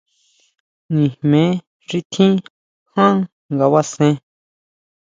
Nijme 0.93 1.41
xi 1.87 1.99
tjín 2.11 2.33
jan 2.93 3.17
ngabasen. 3.53 4.13